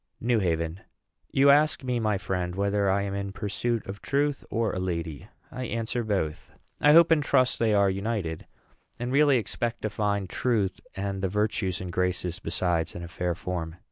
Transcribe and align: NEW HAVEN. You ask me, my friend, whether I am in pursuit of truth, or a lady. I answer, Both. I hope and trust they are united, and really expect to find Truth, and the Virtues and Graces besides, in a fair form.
NEW 0.19 0.39
HAVEN. 0.39 0.79
You 1.31 1.51
ask 1.51 1.83
me, 1.83 1.99
my 1.99 2.17
friend, 2.17 2.55
whether 2.55 2.89
I 2.89 3.03
am 3.03 3.13
in 3.13 3.31
pursuit 3.31 3.85
of 3.85 4.01
truth, 4.01 4.43
or 4.49 4.73
a 4.73 4.79
lady. 4.79 5.27
I 5.51 5.65
answer, 5.65 6.03
Both. 6.03 6.49
I 6.79 6.93
hope 6.93 7.11
and 7.11 7.21
trust 7.21 7.59
they 7.59 7.75
are 7.75 7.87
united, 7.87 8.47
and 8.97 9.11
really 9.11 9.37
expect 9.37 9.83
to 9.83 9.91
find 9.91 10.27
Truth, 10.27 10.79
and 10.95 11.21
the 11.21 11.29
Virtues 11.29 11.79
and 11.79 11.91
Graces 11.93 12.39
besides, 12.39 12.95
in 12.95 13.03
a 13.03 13.07
fair 13.07 13.35
form. 13.35 13.75